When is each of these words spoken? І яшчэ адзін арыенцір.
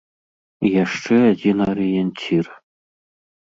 І 0.69 0.71
яшчэ 0.83 1.19
адзін 1.33 1.57
арыенцір. 1.69 2.45